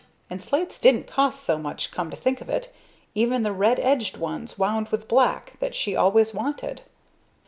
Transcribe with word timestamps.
And 0.31 0.41
slates 0.41 0.79
didn't 0.79 1.05
cost 1.05 1.43
so 1.43 1.59
much 1.59 1.91
come 1.91 2.09
to 2.09 2.15
think 2.17 2.41
of 2.41 2.49
it, 2.49 2.73
even 3.13 3.43
the 3.43 3.51
red 3.51 3.79
edged 3.79 4.17
ones, 4.17 4.57
wound 4.57 4.87
with 4.89 5.07
black, 5.07 5.53
that 5.59 5.75
she 5.75 5.95
always 5.95 6.33
wanted. 6.33 6.81